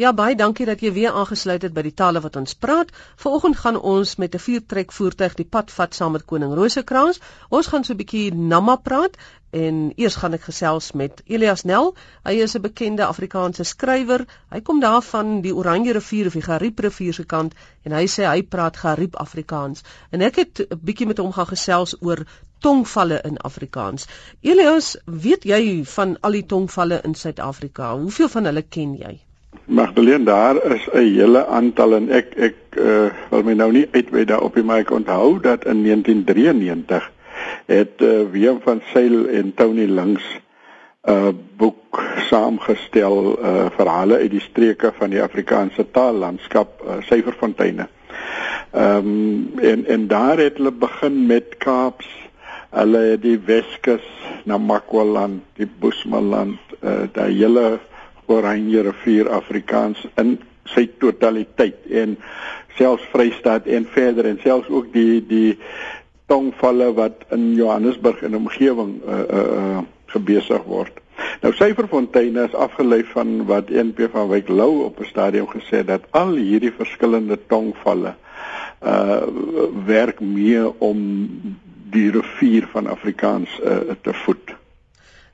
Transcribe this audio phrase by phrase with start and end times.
[0.00, 2.88] Ja baie dankie dat jy weer aangesluit het by die tale wat ons praat.
[3.20, 7.20] Vanoggend gaan ons met 'n viertrek voertuig die pad vat saam met koning Rosekrans.
[7.48, 9.16] Ons gaan so 'n bietjie Namma praat
[9.50, 11.94] en eers gaan ek gesels met Elias Nel.
[12.24, 14.24] Hy is 'n bekende Afrikaanse skrywer.
[14.50, 18.06] Hy kom daar van die Oranje rivier of die Gariep rivier se kant en hy
[18.06, 19.82] sê hy praat Gariep Afrikaans.
[20.10, 22.24] En ek het 'n bietjie met hom gaan gesels oor
[22.60, 24.06] tongvalle in Afrikaans.
[24.40, 27.94] Elias, weet jy van al die tongvalle in Suid-Afrika?
[27.96, 29.20] Hoeveel van hulle ken jy?
[29.64, 34.24] Magdalene daar is 'n hele aantal en ek ek uh, wil my nou nie uitwy
[34.24, 37.10] daarop nie maar ek onthou dat in 1993
[37.66, 40.24] het uh, Willem van Sail en Tony Links
[41.04, 47.88] 'n uh, boek saamgestel uh, verhale uit die streke van die Afrikaanse taallandskap uh, Syferfonteine.
[48.70, 52.08] Ehm um, en en daar het hulle begin met Kaaps
[52.70, 54.04] hulle het die Weskus
[54.44, 57.80] na Makwaland, die Bosmanland, uh, daai hele
[58.26, 62.16] Oranje rivier Afrikaans in sy totaliteit en
[62.78, 65.58] selfs Vrystaat en verder en selfs ook die die
[66.30, 69.82] tongvalle wat in Johannesburg en omgewing uh uh, uh
[70.12, 70.98] gebesig word.
[71.40, 75.86] Nou Syferfonteine is afgelei van wat NP van Wyk Lou op 'n stadium gesê het
[75.86, 78.14] dat al hierdie verskillende tongvalle
[78.84, 79.22] uh
[79.86, 80.98] werk mee om
[81.92, 84.54] die rivier van Afrikaans uh, te voed.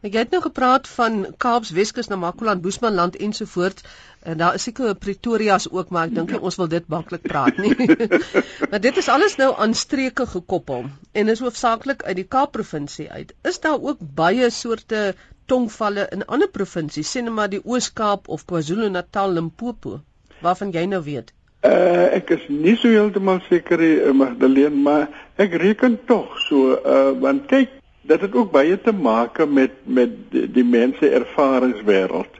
[0.07, 3.83] Ek het nou gepraat van Kaaps Weskus na Makoland, Boesmanland ensovoorts.
[4.23, 7.75] En daar is seker Pretoria's ook, maar ek dink ons wil dit maklik praat nie.
[8.71, 13.09] maar dit is alles nou aan streke gekoppel en is hoofsaaklik uit die Kaap provinsie
[13.11, 13.35] uit.
[13.43, 15.17] Is daar ook baie soorte
[15.51, 19.99] tongvalle in ander provinsies, sien maar die Oos-Kaap of KwaZulu-Natal, Limpopo,
[20.45, 21.35] waarvan jy nou weet?
[21.67, 25.09] Uh ek is nie so heeltemal seker nie, uh, Magdalene, maar
[25.43, 27.78] ek reken tog so uh want kyk
[28.09, 32.37] dit het ook baie te maak met met die, die mense ervaringswêreld.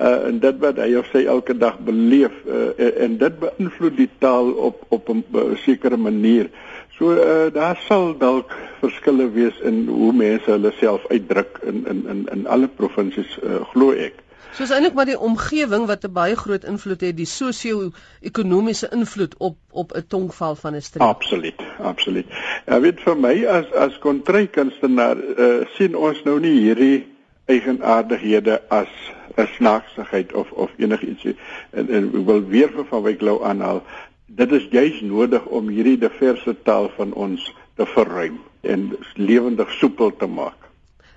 [0.00, 2.70] Uh en dit wat hy of sy elke dag beleef uh,
[3.04, 6.50] en dit beïnvloed die taal op op 'n sekere manier.
[6.98, 12.06] So uh daar sal dalk verskille wees in hoe mense hulle self uitdruk in in
[12.08, 14.14] in in alle provinsies uh, glo ek.
[14.52, 19.34] So is eintlik maar die omgewing wat 'n baie groot invloed het, die sosio-ekonomiese invloed
[19.38, 21.02] op op 'n tongval van 'n streek.
[21.02, 22.26] Absoluut, absoluut.
[22.66, 27.06] Ja, weet vir my as as kontrykunstenaar uh, sien ons nou nie hierdie
[27.46, 28.88] eigenaardighede as
[29.36, 31.24] 'n snaaksigheid of of enigiets
[31.70, 33.82] en en ek wil weer vir van Wyk Lou aanhaal.
[34.26, 40.16] Dit is juis nodig om hierdie diverse taal van ons te verruim en lewendig soepel
[40.16, 40.59] te maak.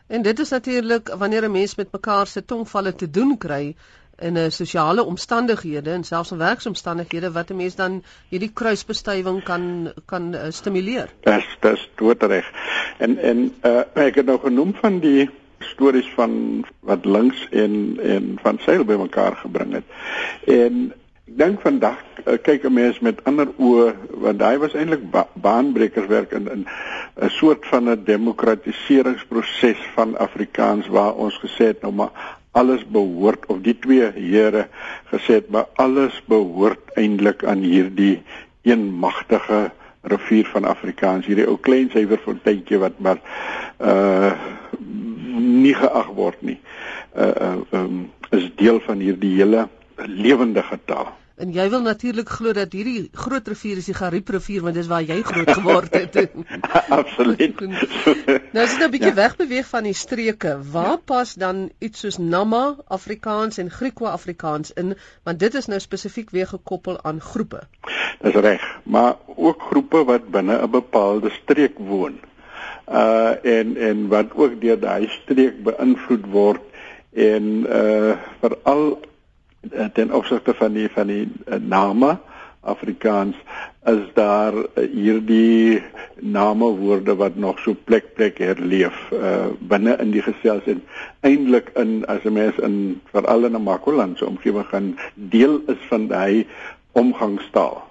[0.07, 3.75] En dit is natuurlik wanneer 'n mens met mekaar se tongvalle te doen kry
[4.19, 9.93] in 'n sosiale omstandighede en selfs in werksomstandighede wat 'n mens dan hierdie kruisbestuiving kan
[10.05, 11.09] kan uh, stimuleer.
[11.19, 12.51] Dis dis reg.
[12.97, 18.37] En en uh, ek het nou genoem van die stories van wat links en en
[18.41, 19.83] van seil by mekaar gebring het.
[20.45, 20.93] En
[21.23, 23.84] Ek dink vandag uh, kyk 'n mens met ander oë
[24.23, 30.88] want daai was eintlik ba baanbrekerswerk in in 'n soort van 'n demokratiseringsproses van Afrikaans
[30.88, 32.12] waar ons gesê het nou maar
[32.51, 34.67] alles behoort of die twee here
[35.12, 38.22] gesê het maar alles behoort eintlik aan hierdie
[38.63, 43.19] een magtige rivier van Afrikaans hierdie ou klein suiwer fonteintjie wat maar
[43.79, 44.33] uh
[45.63, 46.59] nie geag word nie.
[47.16, 51.13] Uh uh um, is deel van hierdie hele 'n lewendige taal.
[51.33, 54.87] En jy wil natuurlik glo dat hierdie groot rivier is die Gariep rivier want dis
[54.87, 56.17] waar jy groot geword het.
[56.99, 57.61] Absoluut.
[57.63, 59.17] nou as jy nou 'n bietjie ja.
[59.17, 61.01] wegbeweeg van die streke, waar ja.
[61.13, 64.93] pas dan iets soos Nama Afrikaans en Griekwa-Afrikaans in
[65.23, 67.63] want dit is nou spesifiek weer gekoppel aan groepe.
[68.21, 72.19] Dis reg, maar ook groepe wat binne 'n bepaalde streek woon.
[72.87, 76.61] Uh en en wat ook deur daai streek beïnvloed word
[77.13, 79.01] en uh veral
[79.94, 82.18] ten opsigte van die van die uh, name
[82.63, 83.35] Afrikaans
[83.85, 85.84] is daar uh, hierdie
[86.19, 90.84] name woorde wat nog so plek plek herleef uh, binne in die gesels en
[91.28, 95.81] eintlik in as 'n mens in veral in 'n Makoland se omgewing gaan deel is
[95.90, 96.48] van daai
[96.92, 97.83] omgangstaal.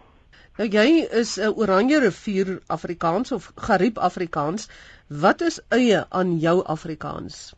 [0.57, 4.69] Nou jy is 'n uh, Oranje rivier Afrikaans of Gariep Afrikaans.
[5.09, 7.55] Wat is eie aan jou Afrikaans?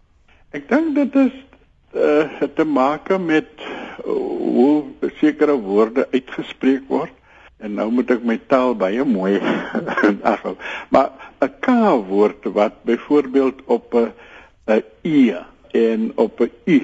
[0.50, 1.34] Ek dink dit is
[1.94, 3.50] uh, te maak met
[4.02, 4.84] hoe
[5.20, 7.12] sekere woorde uitgespreek word
[7.64, 9.38] en nou moet ek my taal baie mooi
[10.32, 10.56] afhou.
[10.90, 11.10] Maar
[11.40, 11.68] 'n K
[12.08, 14.12] woord wat byvoorbeeld op 'n
[14.66, 15.34] 'n e
[15.72, 16.82] en op 'n u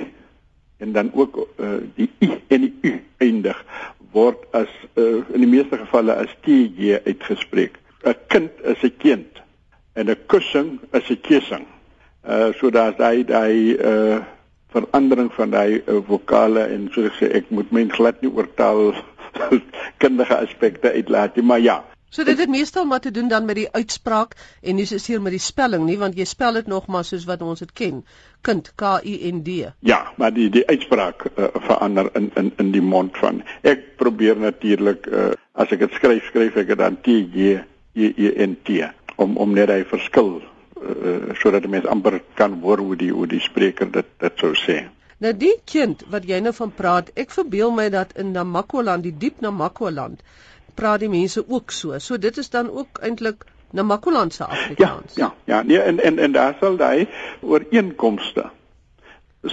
[0.78, 3.64] en dan ook uh, die i en die u eindig
[4.12, 7.76] word as uh, in die meeste gevalle as tj uitgespreek.
[8.04, 9.42] 'n Kind is 'n kind
[9.92, 11.66] en 'n kussing is 'n kissing.
[12.24, 14.18] Uh so daar's daai daai uh
[14.74, 18.92] verandering van daai uh, vokale en soos ek sê ek moet my glad nie oortaal
[20.02, 21.78] kundige aspekte uitlaat nie, maar ja.
[22.10, 24.34] So dit het meestal maar te doen dan met die uitspraak
[24.66, 27.42] en nie soseer met die spelling nie, want jy spel dit nog maar soos wat
[27.46, 28.00] ons dit ken.
[28.42, 29.70] Kind K U N D.
[29.86, 33.44] Ja, maar die die uitspraak uh, verander in in in die mond van.
[33.62, 37.60] Ek probeer natuurlik uh, as ek dit skryf, skryf ek dit dan T J
[37.94, 38.82] E E N T
[39.16, 40.40] om om net hy verskil
[40.80, 44.52] uh, sodat die mens amper kan hoor hoe die hoe die spreker dit dit sou
[44.54, 44.82] sê.
[45.20, 49.12] Nou die kind wat jy nou van praat, ek verbeel my dat in Namakwa-land, die
[49.12, 50.22] diep Namakwa-land,
[50.74, 51.98] praat die mense ook so.
[51.98, 53.44] So dit is dan ook eintlik
[53.76, 55.14] Namakwa-land se Afrikaans.
[55.16, 57.06] Ja, ja, ja, nee en en en daar sal daai
[57.40, 58.48] ooreenkomste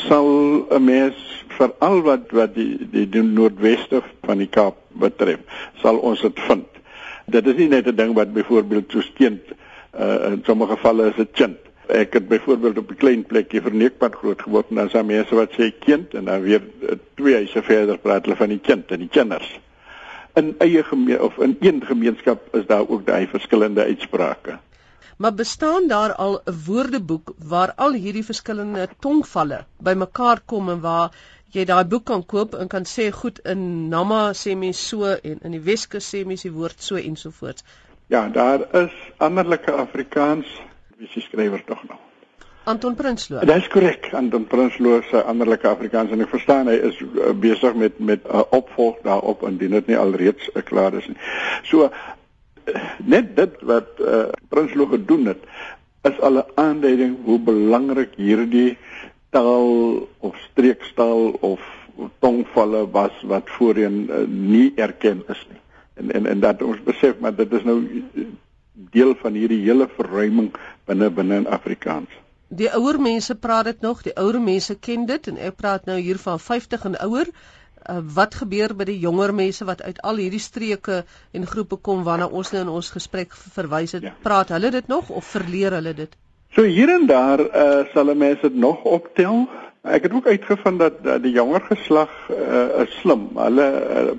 [0.08, 0.28] sal
[0.70, 1.16] 'n mens
[1.58, 5.40] veral wat wat die die, die noordweste van die Kaap betref,
[5.82, 6.68] sal ons dit vind.
[7.26, 9.42] Dit is nie net 'n ding wat byvoorbeeld so steend
[10.00, 11.58] uh, in sommige gevalle is dit kind.
[11.88, 15.52] Ek het byvoorbeeld op 'n klein plekjie verneekpad groot geword en dan daar mense wat
[15.52, 19.00] sê kind en dan weer uh, twee huise verder praat hulle van die kind en
[19.00, 19.60] die kinders.
[20.34, 24.60] In eie gemeen of in een gemeenskap is daar ook daai verskillende uitsprake.
[25.18, 31.12] Maar bestaan daar al 'n woordeboek waar al hierdie verskillende tongvalle bymekaar kom en waar
[31.56, 35.40] jy daai boek kan koop en kan sê goed in Nama sê mens so en
[35.42, 37.64] in die Weskus sê mens die woord so ensovoorts.
[38.08, 40.62] Ja, daar is anderlike Afrikaans.
[40.98, 42.00] Wie se skrywer tog nou?
[42.64, 43.40] Anton Prinsloo.
[43.40, 44.10] Dit is korrek.
[44.14, 48.32] Anton Prinsloo se anderlike Afrikaans en ek verstaan hy is uh, besig met met 'n
[48.32, 51.20] uh, opvolg daarop indien dit nie alreeds uh, klaar is nie.
[51.68, 51.92] So uh,
[53.04, 55.44] net dit wat uh, Prinsloo gedoen het
[56.08, 58.78] is al 'n aanduiding hoe belangrik hierdie
[59.36, 61.60] taal of streekstaal of
[62.20, 65.60] tongvalle was wat voorheen uh, nie erken is nie
[65.98, 67.82] en en en dat ons besef maar dit is nou
[68.94, 70.52] deel van hierdie hele verruiming
[70.86, 72.10] binne binne in Afrikaans.
[72.48, 75.98] Die ouer mense praat dit nog, die ouer mense ken dit en ek praat nou
[76.00, 77.32] hier van 50 en ouer.
[77.88, 82.02] Uh, wat gebeur by die jonger mense wat uit al hierdie streke en groepe kom
[82.04, 84.04] waarna ons nou in ons gesprek verwys het?
[84.04, 84.16] Ja.
[84.24, 86.16] Praat hulle dit nog of verleer hulle dit?
[86.56, 89.46] So hier en daar uh, sal mense dit nog optel.
[89.88, 93.30] Ek het ook uitgevind dat, dat die jonger geslag uh, is slim.
[93.38, 93.68] Hulle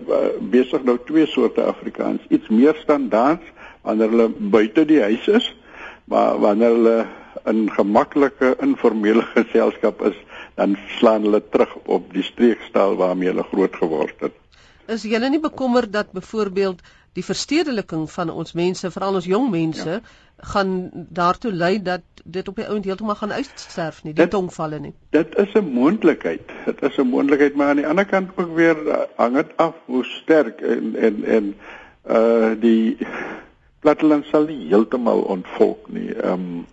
[0.09, 3.45] uh, besig nou twee soorte Afrikaans, iets meer standaard
[3.85, 5.47] wanneer hulle buite die huis is,
[6.09, 6.99] maar wanneer hulle
[7.49, 10.17] in gemaklike informele geselskap is,
[10.57, 14.37] dan slaan hulle terug op die streekstaal waarmee hulle groot geword het.
[14.89, 16.81] Is jy nie bekommerd dat byvoorbeeld
[17.19, 22.49] die verstedeliking van ons mense, veral ons jong mense, ja gaan daartoe lei dat dit
[22.49, 24.95] op die ount heeltemal gaan uitsterf nie, die dit, tongvalle nie.
[25.11, 26.51] Dit is 'n moontlikheid.
[26.65, 30.05] Dit is 'n moontlikheid, maar aan die ander kant ook weer hang dit af hoe
[30.05, 31.55] sterk en en en
[32.11, 32.99] uh die
[33.81, 36.15] platteland sal nie heeltemal ontvolk nie.
[36.15, 36.67] Ehm um,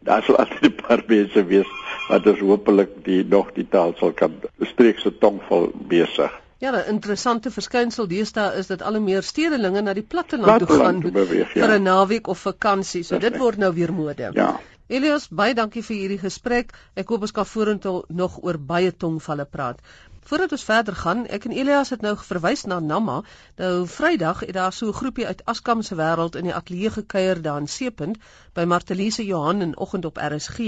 [0.00, 1.68] daar sal altyd 'n paar mense wees
[2.08, 6.40] wat dus hopelik die nog die taal sal kan streekse tongval besig.
[6.58, 10.78] Ja, 'n interessante verskynsel deesdae is dat al hoe meer stedelinge na die platteland toe
[10.78, 11.66] gaan beweeg, ja.
[11.66, 13.02] vir 'n naweek of vakansie.
[13.02, 14.30] So dit word nou weer mode.
[14.34, 14.60] Ja.
[14.88, 16.72] Elias, baie dankie vir hierdie gesprek.
[16.96, 19.80] Ek hoop ons kan vorentoe nog oor baie tongvalle praat.
[20.28, 23.22] Voordat ons verder gaan, ek en Elias het nou verwys na Namma.
[23.56, 27.40] Nou Vrydag het daar so 'n groepie uit Askam se wêreld in die ateljee gekuier
[27.42, 28.18] daar in Seepunt
[28.52, 30.58] by Martelise Johan in oggend op RSG.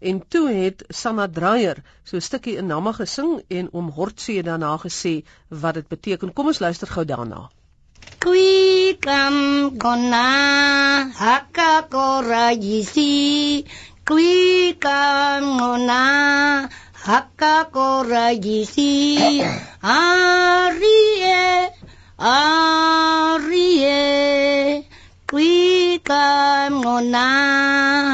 [0.00, 4.76] En toe het Sanna Dreyer so 'n stukkie in Namma gesing en oom Hortse daarna
[4.76, 6.32] gesê wat dit beteken.
[6.32, 7.50] Kom ons luister gou daarna.
[8.18, 8.98] Kwi
[17.06, 19.40] 墓からぎし、
[19.80, 21.70] ありえ、
[22.18, 24.82] ありえ、
[25.30, 27.26] kui kamona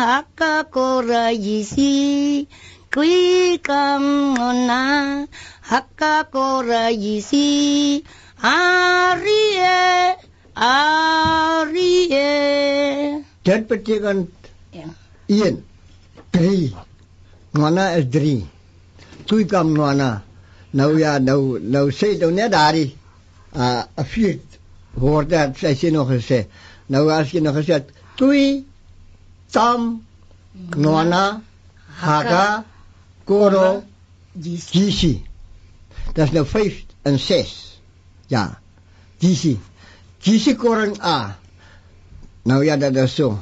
[0.05, 2.49] haka korajisi
[2.93, 5.27] kui kamona
[5.63, 8.05] haka korajisi
[8.45, 10.17] arie
[10.55, 12.21] arie
[13.41, 14.29] Dan betekent
[14.77, 14.85] ja.
[14.85, 14.89] Ya.
[15.33, 15.65] Ian,
[16.29, 16.77] drie.
[17.57, 18.62] Mana is.
[19.27, 19.93] Toe kom nou
[20.71, 22.97] nou ja nou nou sê dan net daar die
[23.55, 23.83] uh
[24.15, 24.39] vier
[24.95, 26.47] woorde sy sê nog gesê
[26.87, 27.83] nou as jy nog gesê
[28.17, 28.65] toe
[29.53, 30.03] tam
[30.77, 31.43] nona
[32.01, 32.65] haga.
[33.25, 33.85] Koro.
[34.73, 35.25] Jisi.
[36.13, 37.81] Dat is nou 5 en 6
[38.27, 38.61] ja
[39.19, 39.61] jisi.
[40.19, 41.37] Jisi korong a.
[42.43, 43.39] Nou ja dat is so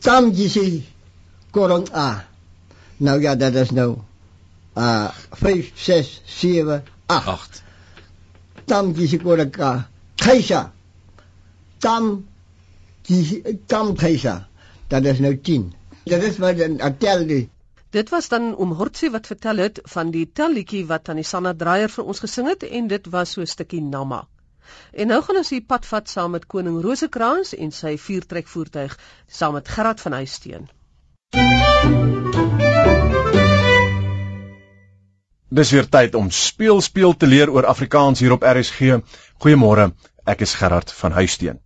[0.00, 0.86] tam jisi
[1.50, 2.24] korong a.
[2.96, 3.98] Nou ja dat is nou
[4.76, 7.62] uh 5 6 7 8 8
[8.66, 9.70] tam kisi koraka
[10.16, 10.72] kaisa
[11.78, 12.24] tam
[13.02, 14.48] kisi tam kaisa
[14.88, 15.72] dat is nou 10
[16.04, 17.48] dat is wat dan tel die
[17.90, 21.50] Dit was dan oom Hortsie wat vertel het van die tellietjie wat aan die Sanna
[21.62, 24.28] Dreyer vir ons gesing het en dit was so 'n stukkie Namma.
[24.92, 29.52] En nou gaan ons hier pad vat saam met koning Rosekrans en sy vuurtrekvoertuig saam
[29.58, 30.70] met Gerard van Huisteen.
[35.50, 39.00] Dis weer tyd om speel speel te leer oor Afrikaans hier op RSG.
[39.42, 39.88] Goeiemôre,
[40.22, 41.56] ek is Gerard van Huisteen.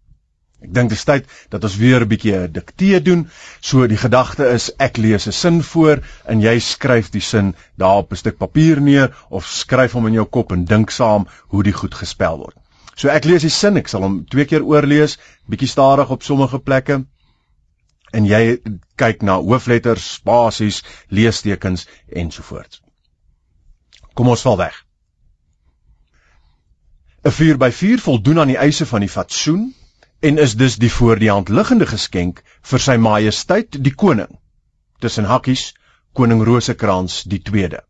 [0.64, 3.26] Ek dink dit is tyd dat ons weer 'n bietjie 'n diktee doen.
[3.61, 8.00] So die gedagte is ek lees 'n sin voor en jy skryf die sin daar
[8.00, 11.62] op 'n stuk papier neer of skryf hom in jou kop en dink saam hoe
[11.62, 12.57] die goed gespel word.
[12.97, 16.59] So ek lees die sin, ek sal hom twee keer oorlees, bietjie stadig op sommige
[16.59, 17.05] plekke.
[18.12, 18.62] En jy
[18.97, 22.84] kyk na hoofletters, spasies, leestekens ensovoorts.
[24.14, 24.75] Kom ons val weg.
[27.25, 29.75] 'n 4 by 4 voldoen aan die eise van die fatsoen
[30.21, 34.38] en is dus die voor die hand liggende geskenk vir sy majesteit die koning.
[35.00, 35.73] Tussen hakkies
[36.12, 37.80] koning Rosekrans die tweede.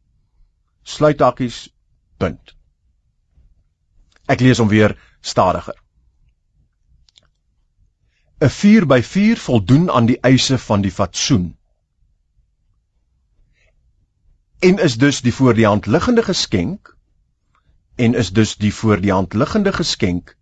[0.82, 1.68] Sluit hakkies
[2.18, 2.54] punt.
[4.26, 5.76] Ek lees hom weer stadiger.
[8.40, 11.52] 'n 4 by 4 voldoen aan die eise van die fatsoen
[14.64, 16.96] en is dus die voor die hand liggende geskenk
[17.94, 20.36] en is dus die voor die hand liggende geskenk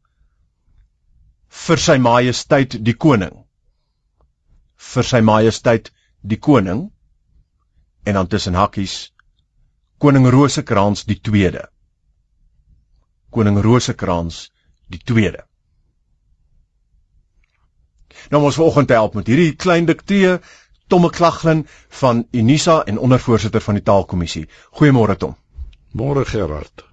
[1.53, 3.35] vir sy majesteit die koning.
[4.93, 5.91] Vir sy majesteit
[6.23, 6.87] die koning
[8.07, 9.13] en dan tussen hakkies
[9.99, 11.67] koning Rosekrans die tweede.
[13.31, 14.49] Koning Rosekrans
[14.87, 15.45] die tweede.
[18.31, 20.39] Nou ons vanoggend help met hierdie klein diktee
[20.89, 24.49] Tomme Klaglin van Unisa en ondervoorsitter van die taalkommissie.
[24.79, 25.37] Goeiemôre Tom.
[25.93, 26.85] Môre Gerard.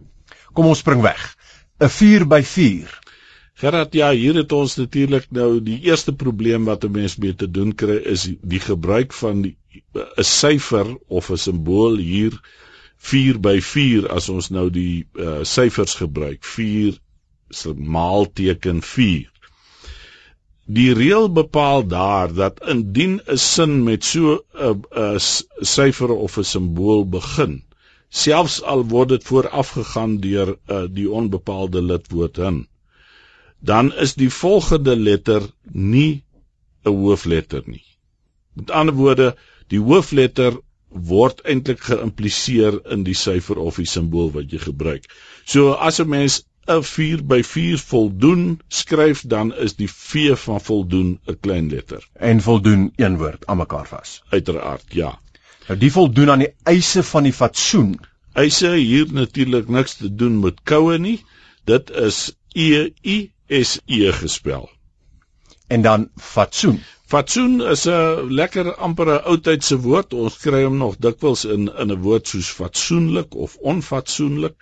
[0.53, 1.35] Kom ons spring weg.
[1.79, 2.99] 'n 4 by 4
[3.59, 7.47] Gerard, ja, hier het ons natuurlik nou die eerste probleem wat 'n mens mee te
[7.51, 12.39] doen kry is die gebruik van 'n syfer of 'n simbool hier
[12.97, 16.43] 4 by 4 as ons nou die uh, syfers gebruik.
[16.43, 16.99] 4
[17.49, 19.27] se maalteken 4.
[20.77, 25.19] Die reël bepaal daar dat indien 'n sin met so 'n 'n
[25.75, 27.63] syfer of 'n simbool begin,
[28.09, 32.67] selfs al word dit voorafgegaan deur uh, die onbepaalde lidwoord hin,
[33.59, 35.41] dan is die volgende letter
[35.73, 36.23] nie
[36.85, 37.85] 'n hoofletter nie.
[38.53, 39.35] Met ander woorde,
[39.67, 45.09] die hoofletter word eintlik geïmpliseer in die syfer of die simbool wat jy gebruik.
[45.45, 50.61] So as 'n mens 'n 4 by 4 voldoen skryf, dan is die V van
[50.61, 54.21] voldoen 'n klein letter en voldoen een woord aan mekaar vas.
[54.29, 55.19] Uiteraard, ja.
[55.67, 57.99] Nou die voldoen aan die eise van die fatsoen.
[58.33, 61.25] Eise hier natuurlik niks te doen met koue nie.
[61.63, 64.69] Dit is E I SE gespel.
[65.67, 66.81] En dan fatsoen.
[67.09, 70.11] Fatsoen is 'n lekker amper 'n oudtydse woord.
[70.13, 74.53] Ons kry hom nog dikwels in in 'n woord soos fatsoenlik of onfatsoenlik,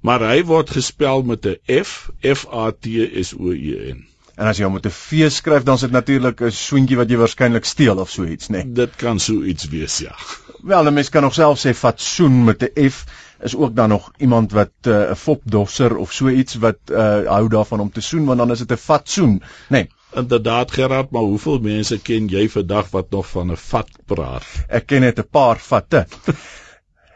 [0.00, 2.86] maar hy word gespel met 'n F, F A T
[3.24, 4.00] S O E N.
[4.36, 7.10] En as jy hom met 'n V skryf, dan is dit natuurlik 'n swentjie wat
[7.10, 8.64] jy waarskynlik steel of so iets, né?
[8.64, 8.72] Nee.
[8.72, 10.16] Dit kan so iets wees, ja.
[10.62, 13.04] Wel, 'n mens kan nog self sê fatsoen met 'n F
[13.42, 17.26] is ook dan nog iemand wat eh, 'n uh, fopdosser of so iets wat uh,
[17.26, 19.88] hou daarvan om te soen want dan is dit 'n fatsoen nê nee.
[20.14, 24.44] Inderdaad Gerard maar hoeveel mense ken jy vandag wat nog van 'n vat praat?
[24.68, 26.06] Ek ken net 'n paar vatte.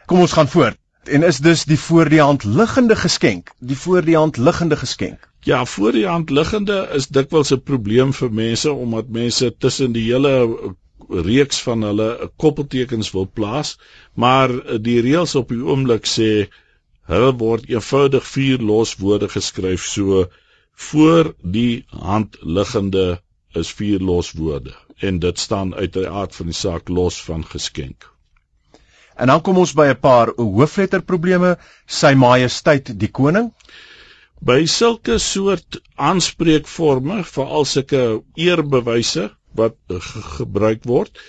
[0.05, 0.77] Kom ons gaan voort.
[1.03, 3.51] En is dus die voor die hand liggende geskenk.
[3.59, 5.29] Die voor die hand liggende geskenk.
[5.39, 10.11] Ja voor die hand liggende is dikwels 'n probleem vir mense omdat mense tussen die
[10.11, 10.33] hele
[11.09, 13.77] reeks van hulle 'n koppeltekens wil plaas,
[14.13, 14.49] maar
[14.81, 16.49] die reëls op die oomblik sê
[17.05, 20.25] hulle word eenvoudig vier loswoorde geskryf so
[20.75, 26.55] voor die hand liggende is vier loswoorde en dit staan uit die aard van die
[26.55, 28.11] saak los van geskenk.
[29.15, 33.53] En dan kom ons by 'n paar hoofletter probleme, sy majesteit die koning.
[34.39, 39.75] By sulke soort aanspreekforme, veral sulke eerbewyse, wat
[40.37, 41.19] gebruik word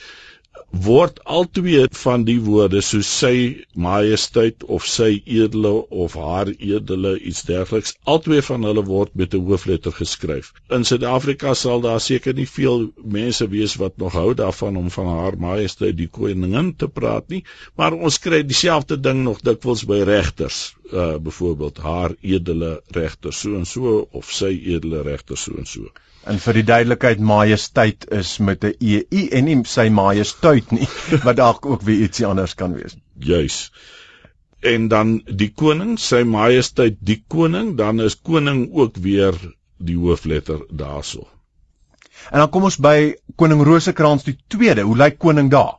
[0.73, 7.43] word altwee van die woorde soos sy majesteit of sy edele of haar edele iets
[7.49, 10.53] dergeliks altwee van hulle word met 'n hoofletter geskryf.
[10.71, 15.07] In Suid-Afrika sal daar seker nie veel mense wees wat nog hou daarvan om van
[15.07, 17.45] haar majesteit die koningin te praat nie,
[17.77, 23.55] maar ons kry dieselfde ding nog dikwels by regters, uh byvoorbeeld haar edele regter so
[23.57, 25.91] en so of sy edele regter so en so.
[26.27, 30.89] En vir die duidelikheid majesteit is met 'n EU en nie sy majesteit nie,
[31.27, 32.97] wat dalk ook weer ietsie anders kan wees.
[33.19, 33.73] Juis.
[34.61, 39.35] En dan die koning, sy majesteit die koning, dan is koning ook weer
[39.79, 41.27] die hoofletter daarso.
[42.31, 44.83] En dan kom ons by koning Rosekrans die 2de.
[44.89, 45.77] Hoe lyk koning daar?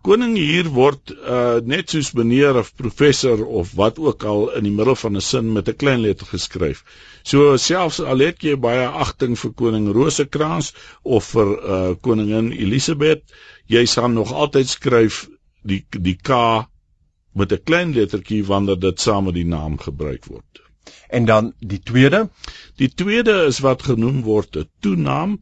[0.00, 4.72] Koning hier word uh net soos meneer of professor of wat ook al in die
[4.72, 6.80] middel van 'n sin met 'n klein letter geskryf.
[7.22, 13.22] So selfs al het jy baie agting vir koning Rosekrans of vir uh koningin Elisabeth,
[13.66, 15.28] jy sal nog altyd skryf
[15.62, 16.32] die die K
[17.34, 20.64] met 'n klein lettertjie wanneer dit saam met die naam gebruik word.
[21.10, 22.30] En dan die tweede,
[22.76, 25.40] die tweede is wat genoem word 'n toenaam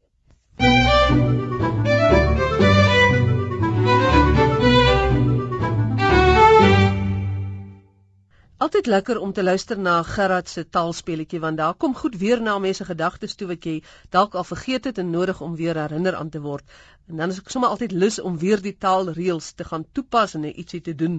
[8.69, 12.51] Altyd lekker om te luister na Gerard se taalspeletjie want daar kom goed weer na
[12.61, 13.71] mense gedagtes toe wat jy
[14.15, 16.75] dalk al vergeet het en nodig om weer herinner aan te word.
[17.07, 20.45] En dan is ek sommer altyd lus om weer die taalreëls te gaan toepas en
[20.45, 21.17] ietsie te doen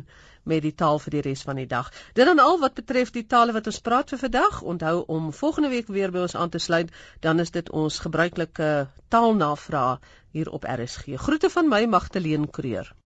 [0.52, 1.90] met die taal vir die res van die dag.
[2.14, 4.62] Dit dan al wat betref die tale wat ons praat vir vandag.
[4.62, 8.70] Onthou om volgende week weer by ons aan te sluit, dan is dit ons gebruikelike
[9.10, 9.98] taalnavraag
[10.30, 11.18] hier op RSG.
[11.26, 12.94] Groete van my Magtleen Kreur.